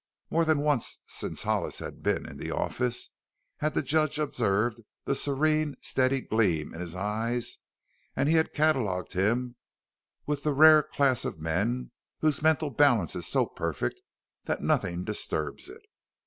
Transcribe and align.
More 0.31 0.45
than 0.45 0.61
once 0.61 0.99
since 1.05 1.43
Hollis 1.43 1.77
had 1.77 2.01
been 2.01 2.27
in 2.27 2.37
the 2.37 2.49
office 2.49 3.11
had 3.57 3.75
the 3.75 3.83
judge 3.83 4.17
observed 4.17 4.81
the 5.05 5.13
serene, 5.13 5.75
steady 5.79 6.21
gleam 6.21 6.73
in 6.73 6.79
his 6.79 6.95
eyes, 6.95 7.59
and 8.15 8.27
he 8.27 8.33
had 8.33 8.51
catalogued 8.51 9.13
him 9.13 9.57
with 10.25 10.41
the 10.41 10.53
rare 10.55 10.81
class 10.81 11.23
of 11.23 11.39
men 11.39 11.91
whose 12.17 12.41
mental 12.41 12.71
balance 12.71 13.15
is 13.15 13.27
so 13.27 13.45
perfect 13.45 14.01
that 14.45 14.63
nothing 14.63 15.03
disturbs 15.03 15.69
it. 15.69 15.83